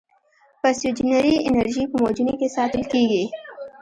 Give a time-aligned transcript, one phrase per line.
[0.61, 3.23] پسیوجنري انرژي په موجونو کې ساتل کېږي.